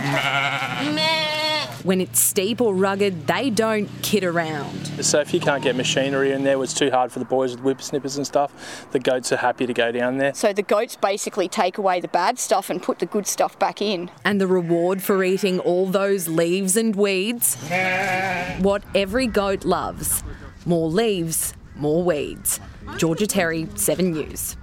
When 1.84 2.00
it's 2.02 2.20
steep 2.20 2.62
or 2.62 2.74
rugged, 2.74 3.28
they 3.28 3.50
don't 3.50 3.90
kid 4.02 4.24
around. 4.24 4.88
So 5.04 5.20
if 5.20 5.34
you 5.34 5.40
can't 5.40 5.62
get 5.62 5.75
machinery 5.75 6.32
in 6.32 6.44
there, 6.44 6.62
it's 6.63 6.74
too 6.74 6.90
hard 6.90 7.12
for 7.12 7.20
the 7.20 7.25
boys 7.25 7.52
with 7.52 7.62
whippersnippers 7.62 8.18
and 8.18 8.25
stuff. 8.25 8.88
The 8.92 9.00
goats 9.00 9.32
are 9.32 9.38
happy 9.38 9.66
to 9.66 9.74
go 9.74 9.92
down 9.92 10.18
there. 10.18 10.34
So 10.34 10.54
the 10.54 10.62
goats 10.62 10.96
basically 10.96 11.48
take 11.48 11.78
away 11.78 12.00
the 12.00 12.08
bad 12.08 12.40
stuff 12.40 12.70
and 12.70 12.82
put 12.82 13.00
the 13.00 13.06
good 13.06 13.28
stuff 13.28 13.60
back 13.60 13.82
in. 13.82 14.10
And 14.24 14.40
the 14.40 14.48
reward 14.48 15.02
for 15.02 15.24
eating 15.24 15.60
all 15.60 15.88
those 15.88 16.28
leaves 16.28 16.78
and 16.78 16.96
weeds? 16.96 17.58
what 18.60 18.84
every 18.96 19.28
goat 19.28 19.66
loves 19.66 20.24
more 20.66 20.90
leaves, 20.90 21.54
more 21.75 22.04
weeds. 22.04 22.60
Georgia 22.98 23.28
Terry, 23.28 23.68
7 23.75 24.12
News. 24.12 24.56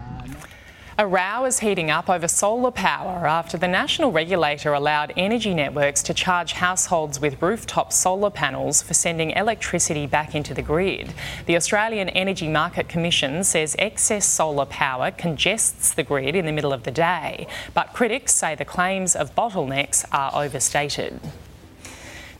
A 1.00 1.06
row 1.06 1.46
is 1.46 1.60
heating 1.60 1.90
up 1.90 2.10
over 2.10 2.28
solar 2.28 2.70
power 2.70 3.26
after 3.26 3.56
the 3.56 3.66
national 3.66 4.12
regulator 4.12 4.74
allowed 4.74 5.14
energy 5.16 5.54
networks 5.54 6.02
to 6.02 6.12
charge 6.12 6.52
households 6.52 7.18
with 7.18 7.40
rooftop 7.40 7.90
solar 7.90 8.28
panels 8.28 8.82
for 8.82 8.92
sending 8.92 9.30
electricity 9.30 10.06
back 10.06 10.34
into 10.34 10.52
the 10.52 10.60
grid. 10.60 11.14
The 11.46 11.56
Australian 11.56 12.10
Energy 12.10 12.48
Market 12.48 12.86
Commission 12.90 13.44
says 13.44 13.74
excess 13.78 14.26
solar 14.26 14.66
power 14.66 15.10
congests 15.10 15.94
the 15.94 16.02
grid 16.02 16.36
in 16.36 16.44
the 16.44 16.52
middle 16.52 16.70
of 16.70 16.82
the 16.82 16.90
day, 16.90 17.46
but 17.72 17.94
critics 17.94 18.34
say 18.34 18.54
the 18.54 18.66
claims 18.66 19.16
of 19.16 19.34
bottlenecks 19.34 20.04
are 20.12 20.44
overstated. 20.44 21.18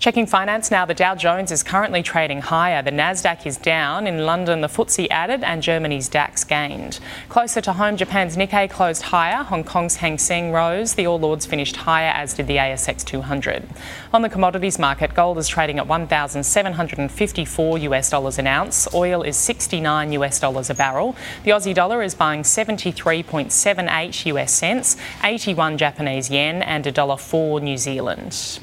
Checking 0.01 0.25
finance 0.25 0.71
now, 0.71 0.87
the 0.87 0.95
Dow 0.95 1.15
Jones 1.15 1.53
is 1.53 1.63
currently 1.63 2.03
trading 2.03 2.41
higher. 2.41 2.81
The 2.81 2.91
Nasdaq 2.91 3.45
is 3.45 3.59
down. 3.59 4.07
In 4.07 4.25
London, 4.25 4.63
the 4.63 4.67
FTSE 4.67 5.09
added 5.11 5.45
and 5.45 5.63
Germany's 5.63 6.09
DAX 6.09 6.43
gained. 6.43 7.01
Closer 7.29 7.61
to 7.61 7.75
home, 7.75 7.99
Japan's 7.99 8.35
Nikkei 8.35 8.71
closed 8.71 9.03
higher. 9.03 9.45
Hong 9.45 9.63
Kong's 9.63 9.97
Hang 9.97 10.17
Seng 10.17 10.53
rose. 10.53 10.95
The 10.95 11.07
All 11.07 11.23
Ords 11.23 11.45
finished 11.45 11.77
higher, 11.77 12.13
as 12.13 12.33
did 12.33 12.47
the 12.47 12.57
ASX 12.57 13.05
200. 13.05 13.69
On 14.15 14.23
the 14.23 14.31
commodities 14.31 14.79
market, 14.79 15.13
gold 15.13 15.37
is 15.37 15.49
trading 15.49 15.79
at 15.79 15.87
1,754 15.87 17.79
US 17.79 18.09
dollars 18.09 18.39
an 18.39 18.47
ounce. 18.47 18.89
Oil 18.95 19.21
is 19.21 19.37
69 19.37 20.13
US 20.13 20.41
dollars 20.41 20.71
a 20.71 20.75
barrel. 20.75 21.15
The 21.45 21.51
Aussie 21.51 21.75
dollar 21.75 22.03
is 22.03 22.15
buying 22.15 22.41
73.78 22.41 24.25
US 24.25 24.51
cents, 24.51 24.97
81 25.23 25.77
Japanese 25.77 26.31
yen, 26.31 26.63
and 26.63 26.87
a 26.87 26.91
dollar 26.91 27.19
for 27.19 27.61
New 27.61 27.77
Zealand. 27.77 28.61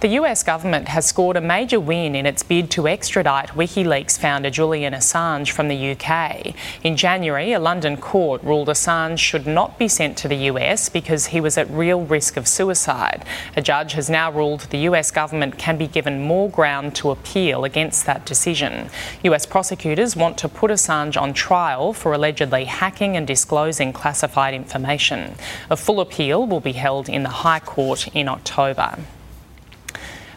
The 0.00 0.10
US 0.10 0.44
government 0.44 0.86
has 0.86 1.06
scored 1.06 1.36
a 1.36 1.40
major 1.40 1.80
win 1.80 2.14
in 2.14 2.24
its 2.24 2.44
bid 2.44 2.70
to 2.70 2.86
extradite 2.86 3.48
WikiLeaks 3.48 4.16
founder 4.16 4.48
Julian 4.48 4.94
Assange 4.94 5.50
from 5.50 5.66
the 5.66 5.90
UK. 5.90 6.54
In 6.84 6.96
January, 6.96 7.52
a 7.52 7.58
London 7.58 7.96
court 7.96 8.40
ruled 8.44 8.68
Assange 8.68 9.18
should 9.18 9.44
not 9.44 9.76
be 9.76 9.88
sent 9.88 10.16
to 10.18 10.28
the 10.28 10.46
US 10.52 10.88
because 10.88 11.26
he 11.26 11.40
was 11.40 11.58
at 11.58 11.68
real 11.68 12.02
risk 12.04 12.36
of 12.36 12.46
suicide. 12.46 13.24
A 13.56 13.60
judge 13.60 13.94
has 13.94 14.08
now 14.08 14.30
ruled 14.30 14.68
the 14.70 14.86
US 14.90 15.10
government 15.10 15.58
can 15.58 15.76
be 15.76 15.88
given 15.88 16.22
more 16.22 16.48
ground 16.48 16.94
to 16.94 17.10
appeal 17.10 17.64
against 17.64 18.06
that 18.06 18.24
decision. 18.24 18.90
US 19.24 19.46
prosecutors 19.46 20.14
want 20.14 20.38
to 20.38 20.48
put 20.48 20.70
Assange 20.70 21.20
on 21.20 21.34
trial 21.34 21.92
for 21.92 22.12
allegedly 22.12 22.66
hacking 22.66 23.16
and 23.16 23.26
disclosing 23.26 23.92
classified 23.92 24.54
information. 24.54 25.34
A 25.68 25.76
full 25.76 26.00
appeal 26.00 26.46
will 26.46 26.60
be 26.60 26.74
held 26.74 27.08
in 27.08 27.24
the 27.24 27.42
High 27.42 27.58
Court 27.58 28.06
in 28.14 28.28
October. 28.28 28.96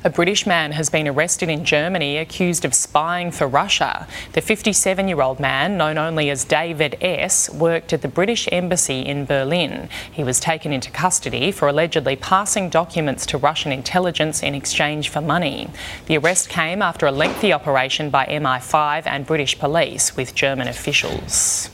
A 0.04 0.10
British 0.10 0.48
man 0.48 0.72
has 0.72 0.90
been 0.90 1.08
arrested 1.08 1.48
in 1.48 1.64
Germany 1.64 2.18
accused 2.18 2.66
of 2.66 2.74
spying 2.74 3.30
for 3.30 3.48
Russia. 3.48 4.08
The 4.34 4.42
57 4.42 5.08
year 5.08 5.22
old 5.22 5.40
man, 5.40 5.78
known 5.78 6.00
only 6.00 6.32
as 6.32 6.44
David 6.44 6.98
S., 7.02 7.52
worked 7.52 7.94
at 7.94 8.02
the 8.02 8.08
British 8.08 8.50
Embassy 8.52 9.02
in 9.02 9.26
Berlin. 9.26 9.90
He 10.12 10.24
was 10.24 10.40
taken 10.40 10.74
into 10.74 10.90
custody 10.90 11.52
for 11.52 11.68
allegedly 11.68 12.16
passing 12.16 12.68
documents 12.68 13.28
to 13.28 13.38
Russian 13.38 13.72
intelligence 13.72 14.42
in 14.42 14.56
exchange 14.56 15.10
for 15.10 15.22
money. 15.22 15.70
The 16.08 16.18
arrest 16.18 16.50
came 16.50 16.82
after 16.82 17.06
a 17.06 17.12
lengthy 17.12 17.54
operation 17.54 18.10
by 18.10 18.26
MI5 18.26 19.04
and 19.06 19.28
British 19.28 19.60
police 19.60 20.18
with 20.18 20.34
German 20.34 20.68
officials. 20.68 21.70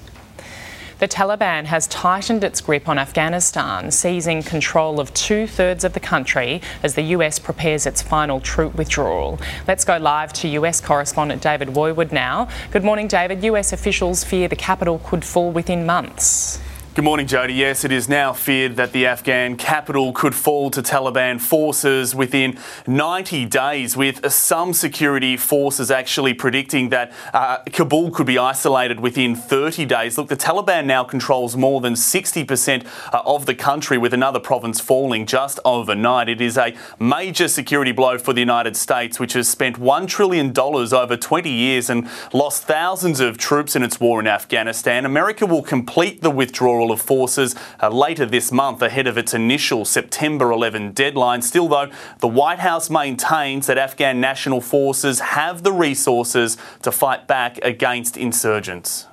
The 0.99 1.07
Taliban 1.07 1.65
has 1.65 1.85
tightened 1.85 2.43
its 2.43 2.59
grip 2.59 2.89
on 2.89 2.97
Afghanistan, 2.97 3.91
seizing 3.91 4.41
control 4.41 4.99
of 4.99 5.13
two 5.13 5.45
thirds 5.45 5.83
of 5.83 5.93
the 5.93 5.99
country 5.99 6.59
as 6.81 6.95
the 6.95 7.03
US 7.13 7.37
prepares 7.37 7.85
its 7.85 8.01
final 8.01 8.39
troop 8.39 8.73
withdrawal. 8.73 9.39
Let's 9.67 9.85
go 9.85 9.97
live 9.97 10.33
to 10.33 10.47
US 10.47 10.81
correspondent 10.81 11.43
David 11.43 11.67
Woiwod 11.67 12.11
now. 12.11 12.47
Good 12.71 12.83
morning, 12.83 13.07
David. 13.07 13.43
US 13.43 13.73
officials 13.73 14.23
fear 14.23 14.47
the 14.47 14.55
capital 14.55 14.97
could 15.03 15.23
fall 15.23 15.51
within 15.51 15.85
months. 15.85 16.59
Good 16.97 17.03
morning, 17.03 17.27
Jody. 17.27 17.53
Yes, 17.53 17.85
it 17.85 17.91
is 17.91 18.09
now 18.09 18.33
feared 18.33 18.75
that 18.77 18.91
the 18.91 19.05
Afghan 19.05 19.55
capital 19.55 20.11
could 20.13 20.33
fall 20.33 20.71
to 20.71 20.81
Taliban 20.81 21.39
forces 21.39 22.15
within 22.15 22.57
90 22.87 23.45
days, 23.45 23.95
with 23.95 24.31
some 24.31 24.73
security 24.73 25.37
forces 25.37 25.91
actually 25.91 26.33
predicting 26.33 26.89
that 26.89 27.13
uh, 27.35 27.59
Kabul 27.71 28.09
could 28.09 28.25
be 28.25 28.39
isolated 28.39 28.99
within 28.99 29.35
30 29.35 29.85
days. 29.85 30.17
Look, 30.17 30.29
the 30.29 30.35
Taliban 30.35 30.85
now 30.85 31.03
controls 31.03 31.55
more 31.55 31.81
than 31.81 31.93
60% 31.93 32.87
uh, 33.13 33.21
of 33.27 33.45
the 33.45 33.53
country, 33.53 33.99
with 33.99 34.11
another 34.11 34.39
province 34.39 34.79
falling 34.79 35.27
just 35.27 35.59
overnight. 35.63 36.29
It 36.29 36.41
is 36.41 36.57
a 36.57 36.75
major 36.99 37.47
security 37.47 37.91
blow 37.91 38.17
for 38.17 38.33
the 38.33 38.39
United 38.39 38.75
States, 38.75 39.19
which 39.19 39.33
has 39.33 39.47
spent 39.47 39.79
$1 39.79 40.07
trillion 40.07 40.51
over 40.57 41.15
20 41.15 41.47
years 41.47 41.91
and 41.91 42.09
lost 42.33 42.63
thousands 42.63 43.19
of 43.19 43.37
troops 43.37 43.75
in 43.75 43.83
its 43.83 43.99
war 43.99 44.19
in 44.19 44.25
Afghanistan. 44.25 45.05
America 45.05 45.45
will 45.45 45.61
complete 45.61 46.23
the 46.23 46.31
withdrawal 46.31 46.86
of 46.91 47.01
forces 47.01 47.55
uh, 47.81 47.89
later 47.89 48.25
this 48.25 48.51
month 48.51 48.81
ahead 48.81 49.07
of 49.07 49.17
its 49.17 49.33
initial 49.33 49.85
September 49.85 50.51
11 50.51 50.91
deadline. 50.91 51.41
Still, 51.41 51.67
though, 51.67 51.89
the 52.19 52.27
White 52.27 52.59
House 52.59 52.89
maintains 52.89 53.67
that 53.67 53.77
Afghan 53.77 54.19
national 54.19 54.61
forces 54.61 55.19
have 55.19 55.63
the 55.63 55.71
resources 55.71 56.57
to 56.81 56.91
fight 56.91 57.27
back 57.27 57.57
against 57.63 58.17
insurgents. 58.17 59.05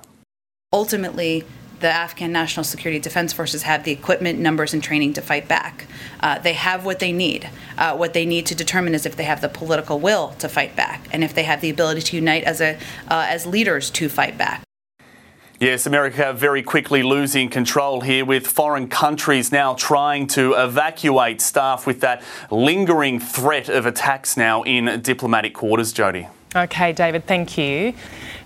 Ultimately, 0.73 1.45
the 1.79 1.87
Afghan 1.87 2.31
National 2.31 2.63
Security 2.63 2.99
Defense 2.99 3.33
Forces 3.33 3.63
have 3.63 3.83
the 3.83 3.91
equipment, 3.91 4.39
numbers, 4.39 4.73
and 4.73 4.81
training 4.81 5.13
to 5.13 5.21
fight 5.21 5.47
back. 5.47 5.85
Uh, 6.19 6.39
they 6.39 6.53
have 6.53 6.85
what 6.85 6.99
they 6.99 7.11
need. 7.11 7.49
Uh, 7.77 7.95
what 7.95 8.13
they 8.13 8.25
need 8.25 8.45
to 8.47 8.55
determine 8.55 8.95
is 8.95 9.05
if 9.05 9.15
they 9.15 9.23
have 9.23 9.41
the 9.41 9.49
political 9.49 9.99
will 9.99 10.29
to 10.39 10.49
fight 10.49 10.75
back, 10.75 11.07
and 11.11 11.23
if 11.23 11.33
they 11.33 11.43
have 11.43 11.61
the 11.61 11.69
ability 11.69 12.01
to 12.01 12.15
unite 12.15 12.43
as 12.43 12.61
a 12.61 12.75
uh, 13.07 13.27
as 13.29 13.45
leaders 13.45 13.89
to 13.91 14.09
fight 14.09 14.37
back. 14.37 14.64
Yes, 15.65 15.87
America 15.87 16.31
very 16.31 16.61
quickly 16.61 17.01
losing 17.01 17.49
control 17.49 18.01
here 18.01 18.23
with 18.23 18.45
foreign 18.45 18.87
countries 18.87 19.51
now 19.51 19.73
trying 19.73 20.27
to 20.27 20.53
evacuate 20.53 21.41
staff 21.41 21.87
with 21.87 22.01
that 22.01 22.21
lingering 22.51 23.19
threat 23.19 23.67
of 23.67 23.87
attacks 23.87 24.37
now 24.37 24.61
in 24.61 25.01
diplomatic 25.01 25.55
quarters, 25.55 25.91
Jody. 25.91 26.27
Okay, 26.55 26.93
David, 26.93 27.25
thank 27.25 27.57
you. 27.57 27.95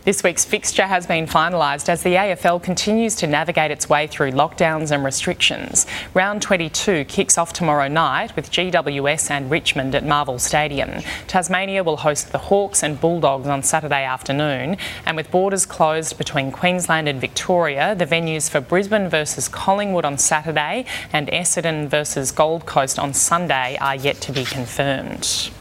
This 0.06 0.24
week's 0.24 0.46
fixture 0.46 0.88
has 0.88 1.06
been 1.06 1.28
finalised 1.28 1.90
as 1.90 2.04
the 2.04 2.16
AFL 2.16 2.64
continues 2.64 3.16
to 3.16 3.28
navigate 3.28 3.70
its 3.70 3.90
way 3.90 4.08
through 4.08 4.32
lockdowns 4.32 4.92
and 4.92 5.04
restrictions. 5.04 5.86
Round 6.14 6.42
22 6.42 7.04
kicks 7.04 7.38
off 7.38 7.52
tomorrow 7.52 7.90
night 7.90 8.34
with 8.34 8.50
GWS 8.50 9.30
and 9.30 9.52
Richmond 9.52 9.94
at 9.96 10.06
Marvel 10.06 10.40
Stadium. 10.40 11.04
Tasmania 11.28 11.84
will 11.84 11.98
host 11.98 12.32
the 12.32 12.38
Hawks 12.38 12.82
and 12.82 13.00
Bulldogs 13.00 13.50
on 13.50 13.62
Saturday 13.62 14.06
afternoon, 14.06 14.78
and 15.06 15.18
with 15.18 15.30
borders 15.32 15.66
closed 15.66 16.18
between 16.18 16.54
Queensland 16.54 17.10
and 17.10 17.20
Victoria, 17.20 17.94
the 17.94 18.06
venues 18.06 18.50
for 18.50 18.62
Brisbane 18.62 19.10
versus 19.10 19.50
Collingwood 19.50 20.06
on 20.06 20.18
Saturday 20.18 20.86
and 21.12 21.28
Essendon 21.28 21.90
versus 21.90 22.32
Gold 22.32 22.66
Coast 22.66 22.98
on 22.98 23.14
Sunday 23.14 23.78
are 23.82 23.98
yet 23.98 24.22
to 24.22 24.32
be 24.32 24.46
confirmed. 24.46 25.52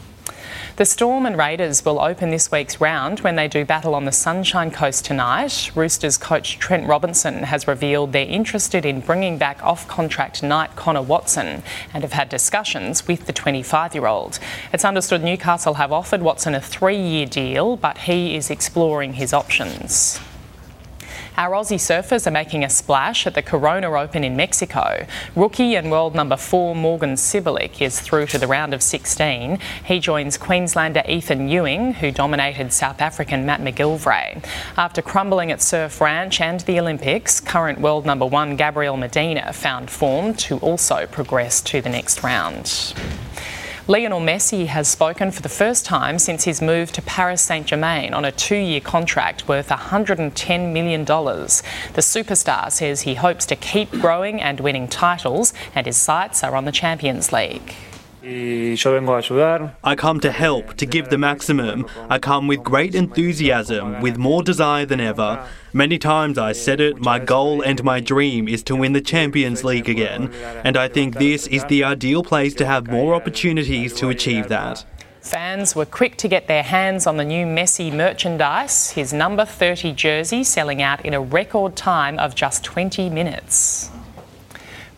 The 0.79 0.85
Storm 0.85 1.25
and 1.25 1.37
Raiders 1.37 1.83
will 1.83 1.99
open 1.99 2.29
this 2.29 2.53
week's 2.53 2.79
round 2.79 3.19
when 3.19 3.35
they 3.35 3.49
do 3.49 3.65
battle 3.65 3.93
on 3.93 4.05
the 4.05 4.13
Sunshine 4.13 4.71
Coast 4.71 5.03
tonight. 5.03 5.71
Roosters 5.75 6.17
coach 6.17 6.57
Trent 6.57 6.87
Robinson 6.87 7.43
has 7.43 7.67
revealed 7.67 8.13
they're 8.13 8.25
interested 8.25 8.85
in 8.85 9.01
bringing 9.01 9.37
back 9.37 9.61
off 9.61 9.89
contract 9.89 10.41
knight 10.41 10.77
Connor 10.77 11.01
Watson 11.01 11.63
and 11.93 12.01
have 12.01 12.13
had 12.13 12.29
discussions 12.29 13.09
with 13.09 13.25
the 13.25 13.33
25 13.33 13.93
year 13.93 14.05
old. 14.07 14.39
It's 14.71 14.85
understood 14.85 15.21
Newcastle 15.21 15.73
have 15.73 15.91
offered 15.91 16.21
Watson 16.21 16.55
a 16.55 16.61
three 16.61 16.95
year 16.95 17.25
deal, 17.25 17.75
but 17.75 17.97
he 17.97 18.37
is 18.37 18.49
exploring 18.49 19.15
his 19.15 19.33
options. 19.33 20.21
Our 21.39 21.51
Aussie 21.51 21.75
surfers 21.75 22.27
are 22.27 22.31
making 22.31 22.65
a 22.65 22.69
splash 22.69 23.25
at 23.25 23.33
the 23.33 23.41
Corona 23.41 23.89
Open 23.97 24.25
in 24.25 24.35
Mexico. 24.35 25.07
Rookie 25.37 25.75
and 25.75 25.89
world 25.89 26.13
number 26.13 26.35
four 26.35 26.75
Morgan 26.75 27.13
Cibilic 27.13 27.81
is 27.81 28.01
through 28.01 28.25
to 28.25 28.37
the 28.37 28.45
round 28.45 28.73
of 28.73 28.83
16. 28.83 29.57
He 29.85 29.99
joins 30.01 30.37
Queenslander 30.37 31.01
Ethan 31.07 31.47
Ewing, 31.47 31.93
who 31.93 32.11
dominated 32.11 32.73
South 32.73 32.99
African 32.99 33.45
Matt 33.45 33.61
McGillivray. 33.61 34.45
After 34.75 35.01
crumbling 35.01 35.49
at 35.49 35.61
Surf 35.61 36.01
Ranch 36.01 36.41
and 36.41 36.59
the 36.59 36.77
Olympics, 36.77 37.39
current 37.39 37.79
world 37.79 38.05
number 38.05 38.25
one 38.25 38.57
Gabriel 38.57 38.97
Medina 38.97 39.53
found 39.53 39.89
form 39.89 40.33
to 40.33 40.57
also 40.57 41.07
progress 41.07 41.61
to 41.61 41.81
the 41.81 41.87
next 41.87 42.21
round. 42.21 42.93
Lionel 43.89 44.21
Messi 44.21 44.67
has 44.67 44.87
spoken 44.87 45.31
for 45.31 45.41
the 45.41 45.49
first 45.49 45.83
time 45.83 46.19
since 46.19 46.43
his 46.43 46.61
move 46.61 46.91
to 46.91 47.01
Paris 47.01 47.41
Saint 47.41 47.65
Germain 47.65 48.13
on 48.13 48.23
a 48.23 48.31
two 48.31 48.55
year 48.55 48.79
contract 48.79 49.47
worth 49.47 49.69
$110 49.69 50.71
million. 50.71 51.05
The 51.05 52.01
superstar 52.03 52.71
says 52.71 53.01
he 53.01 53.15
hopes 53.15 53.47
to 53.47 53.55
keep 53.55 53.89
growing 53.89 54.43
and 54.43 54.59
winning 54.59 54.87
titles, 54.87 55.55
and 55.73 55.87
his 55.87 55.97
sights 55.97 56.43
are 56.43 56.55
on 56.55 56.65
the 56.65 56.71
Champions 56.71 57.33
League. 57.33 57.73
I 59.83 59.95
come 59.95 60.19
to 60.19 60.31
help, 60.31 60.75
to 60.75 60.85
give 60.85 61.09
the 61.09 61.17
maximum. 61.17 61.87
I 62.09 62.19
come 62.19 62.47
with 62.47 62.63
great 62.63 62.93
enthusiasm, 62.93 64.01
with 64.01 64.17
more 64.17 64.43
desire 64.43 64.85
than 64.85 64.99
ever. 64.99 65.47
Many 65.71 65.97
times 65.97 66.37
I 66.37 66.51
said 66.51 66.81
it, 66.81 66.99
my 66.99 67.19
goal 67.19 67.61
and 67.61 67.83
my 67.83 67.99
dream 67.99 68.47
is 68.47 68.61
to 68.63 68.75
win 68.75 68.93
the 68.93 69.01
Champions 69.01 69.63
League 69.63 69.87
again, 69.87 70.33
and 70.63 70.75
I 70.75 70.87
think 70.87 71.15
this 71.15 71.47
is 71.47 71.63
the 71.65 71.83
ideal 71.83 72.23
place 72.23 72.53
to 72.55 72.65
have 72.65 72.87
more 72.87 73.15
opportunities 73.15 73.93
to 73.95 74.09
achieve 74.09 74.49
that. 74.49 74.83
Fans 75.21 75.75
were 75.75 75.85
quick 75.85 76.15
to 76.17 76.27
get 76.27 76.47
their 76.47 76.63
hands 76.63 77.05
on 77.05 77.17
the 77.17 77.25
new 77.25 77.45
Messi 77.45 77.93
merchandise, 77.93 78.91
his 78.91 79.13
number 79.13 79.45
30 79.45 79.91
jersey 79.93 80.43
selling 80.43 80.81
out 80.81 81.05
in 81.05 81.13
a 81.13 81.21
record 81.21 81.75
time 81.75 82.17
of 82.19 82.35
just 82.35 82.63
20 82.63 83.09
minutes. 83.09 83.91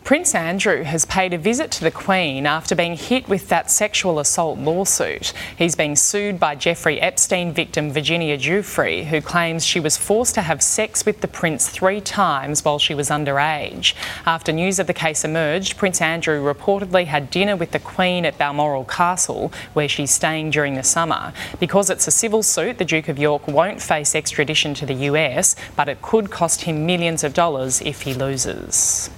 Prince 0.04 0.34
Andrew 0.34 0.82
has 0.82 1.04
paid 1.04 1.32
a 1.32 1.38
visit 1.38 1.70
to 1.70 1.84
the 1.84 1.90
Queen 1.92 2.44
after 2.44 2.74
being 2.74 2.96
hit 2.96 3.28
with 3.28 3.48
that 3.48 3.70
sexual 3.70 4.18
assault 4.18 4.58
lawsuit. 4.58 5.32
He's 5.56 5.76
being 5.76 5.94
sued 5.94 6.40
by 6.40 6.56
Jeffrey 6.56 7.00
Epstein 7.00 7.52
victim 7.52 7.92
Virginia 7.92 8.36
Giuffre, 8.36 9.04
who 9.04 9.20
claims 9.20 9.64
she 9.64 9.78
was 9.78 9.96
forced 9.96 10.34
to 10.34 10.42
have 10.42 10.60
sex 10.60 11.06
with 11.06 11.20
the 11.20 11.28
Prince 11.28 11.68
three 11.68 12.00
times 12.00 12.64
while 12.64 12.80
she 12.80 12.96
was 12.96 13.10
underage. 13.10 13.94
After 14.26 14.50
news 14.50 14.80
of 14.80 14.88
the 14.88 14.92
case 14.92 15.24
emerged, 15.24 15.76
Prince 15.76 16.02
Andrew 16.02 16.42
reportedly 16.42 17.06
had 17.06 17.30
dinner 17.30 17.54
with 17.54 17.70
the 17.70 17.78
Queen 17.78 18.24
at 18.24 18.36
Balmoral 18.36 18.84
Castle, 18.84 19.52
where 19.72 19.88
she's 19.88 20.10
staying 20.10 20.50
during 20.50 20.74
the 20.74 20.82
summer. 20.82 21.32
Because 21.60 21.90
it's 21.90 22.08
a 22.08 22.10
civil 22.10 22.42
suit, 22.42 22.78
the 22.78 22.84
Duke 22.84 23.08
of 23.08 23.20
York 23.20 23.46
won't 23.46 23.80
face 23.80 24.16
extradition 24.16 24.74
to 24.74 24.84
the 24.84 25.06
US, 25.10 25.54
but 25.76 25.88
it 25.88 26.02
could 26.02 26.32
cost 26.32 26.62
him 26.62 26.86
millions 26.86 27.22
of 27.22 27.34
dollars 27.34 27.80
if 27.82 28.02
he 28.02 28.14
loses. 28.14 29.08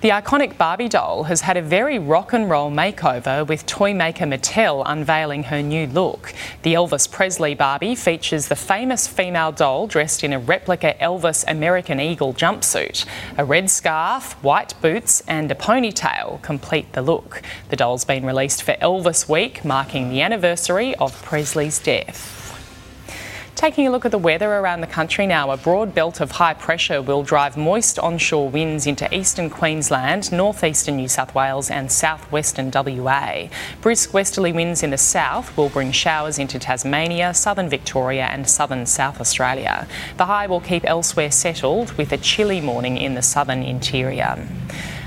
The 0.00 0.10
iconic 0.10 0.56
Barbie 0.56 0.88
doll 0.88 1.24
has 1.24 1.40
had 1.40 1.56
a 1.56 1.62
very 1.62 1.98
rock 1.98 2.32
and 2.32 2.48
roll 2.48 2.70
makeover 2.70 3.44
with 3.44 3.66
toy 3.66 3.92
maker 3.92 4.26
Mattel 4.26 4.84
unveiling 4.86 5.42
her 5.42 5.60
new 5.60 5.88
look. 5.88 6.32
The 6.62 6.74
Elvis 6.74 7.10
Presley 7.10 7.56
Barbie 7.56 7.96
features 7.96 8.46
the 8.46 8.54
famous 8.54 9.08
female 9.08 9.50
doll 9.50 9.88
dressed 9.88 10.22
in 10.22 10.32
a 10.32 10.38
replica 10.38 10.94
Elvis 11.00 11.44
American 11.48 11.98
Eagle 11.98 12.32
jumpsuit. 12.32 13.06
A 13.36 13.44
red 13.44 13.70
scarf, 13.70 14.34
white 14.34 14.72
boots, 14.80 15.20
and 15.26 15.50
a 15.50 15.56
ponytail 15.56 16.40
complete 16.42 16.92
the 16.92 17.02
look. 17.02 17.42
The 17.70 17.76
doll's 17.76 18.04
been 18.04 18.24
released 18.24 18.62
for 18.62 18.74
Elvis 18.74 19.28
Week, 19.28 19.64
marking 19.64 20.10
the 20.10 20.22
anniversary 20.22 20.94
of 20.94 21.20
Presley's 21.24 21.80
death. 21.80 22.37
Taking 23.58 23.88
a 23.88 23.90
look 23.90 24.04
at 24.04 24.12
the 24.12 24.18
weather 24.18 24.52
around 24.52 24.82
the 24.82 24.86
country 24.86 25.26
now, 25.26 25.50
a 25.50 25.56
broad 25.56 25.92
belt 25.92 26.20
of 26.20 26.30
high 26.30 26.54
pressure 26.54 27.02
will 27.02 27.24
drive 27.24 27.56
moist 27.56 27.98
onshore 27.98 28.48
winds 28.48 28.86
into 28.86 29.12
eastern 29.12 29.50
Queensland, 29.50 30.30
northeastern 30.30 30.94
New 30.94 31.08
South 31.08 31.34
Wales, 31.34 31.68
and 31.68 31.90
southwestern 31.90 32.70
WA. 32.72 33.48
Brisk 33.80 34.14
westerly 34.14 34.52
winds 34.52 34.84
in 34.84 34.90
the 34.90 34.96
south 34.96 35.56
will 35.56 35.70
bring 35.70 35.90
showers 35.90 36.38
into 36.38 36.60
Tasmania, 36.60 37.34
southern 37.34 37.68
Victoria, 37.68 38.26
and 38.26 38.48
southern 38.48 38.86
South 38.86 39.20
Australia. 39.20 39.88
The 40.18 40.26
high 40.26 40.46
will 40.46 40.60
keep 40.60 40.84
elsewhere 40.84 41.32
settled 41.32 41.90
with 41.94 42.12
a 42.12 42.16
chilly 42.16 42.60
morning 42.60 42.96
in 42.96 43.14
the 43.14 43.22
southern 43.22 43.64
interior. 43.64 44.38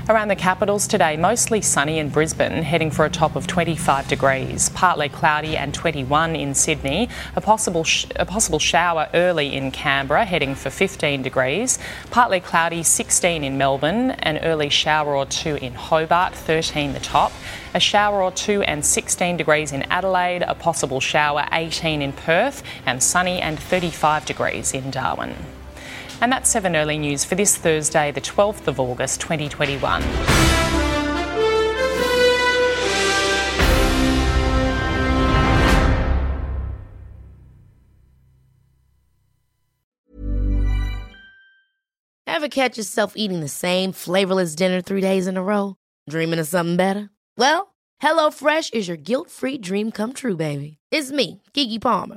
Around 0.08 0.28
the 0.28 0.36
capitals 0.36 0.88
today, 0.88 1.16
mostly 1.16 1.60
sunny 1.60 2.00
in 2.00 2.08
Brisbane, 2.08 2.64
heading 2.64 2.90
for 2.90 3.04
a 3.04 3.10
top 3.10 3.36
of 3.36 3.46
25 3.46 4.08
degrees. 4.08 4.68
Partly 4.70 5.08
cloudy 5.08 5.56
and 5.56 5.72
21 5.72 6.34
in 6.34 6.54
Sydney. 6.56 7.08
A 7.36 7.40
possible 7.40 7.86
a 8.16 8.26
possible 8.26 8.58
shower 8.58 9.08
early 9.14 9.54
in 9.54 9.70
Canberra, 9.70 10.24
heading 10.24 10.56
for 10.56 10.70
15 10.70 11.22
degrees. 11.22 11.78
Partly 12.10 12.40
cloudy, 12.40 12.82
16 12.82 13.44
in 13.44 13.56
Melbourne. 13.56 14.10
An 14.10 14.38
early 14.38 14.70
shower 14.70 15.14
or 15.14 15.24
two 15.24 15.54
in 15.62 15.72
Hobart, 15.74 16.34
13 16.34 16.94
the 16.94 17.00
top. 17.00 17.30
A 17.72 17.78
shower 17.78 18.24
or 18.24 18.32
two 18.32 18.62
and 18.62 18.84
16 18.84 19.36
degrees 19.36 19.70
in 19.70 19.82
Adelaide. 19.84 20.42
A 20.42 20.56
possible 20.56 20.98
shower, 20.98 21.46
18 21.52 22.02
in 22.02 22.12
Perth, 22.12 22.64
and 22.86 23.00
sunny 23.00 23.40
and 23.40 23.56
35 23.56 24.24
degrees 24.24 24.74
in 24.74 24.90
Darwin. 24.90 25.36
And 26.20 26.30
that's 26.30 26.50
7 26.50 26.76
Early 26.76 26.98
News 26.98 27.24
for 27.24 27.34
this 27.34 27.56
Thursday, 27.56 28.10
the 28.10 28.20
12th 28.20 28.66
of 28.68 28.78
August 28.78 29.20
2021. 29.20 30.02
Ever 42.42 42.48
catch 42.48 42.76
yourself 42.76 43.12
eating 43.14 43.38
the 43.38 43.46
same 43.46 43.92
flavorless 43.92 44.56
dinner 44.56 44.80
three 44.80 45.00
days 45.00 45.28
in 45.28 45.36
a 45.36 45.42
row? 45.42 45.76
Dreaming 46.10 46.40
of 46.40 46.48
something 46.48 46.76
better? 46.76 47.08
Well, 47.36 47.72
HelloFresh 48.02 48.74
is 48.74 48.88
your 48.88 48.96
guilt 48.96 49.30
free 49.30 49.58
dream 49.58 49.92
come 49.92 50.12
true, 50.12 50.34
baby. 50.34 50.78
It's 50.90 51.12
me, 51.12 51.40
Keke 51.54 51.80
Palmer. 51.80 52.16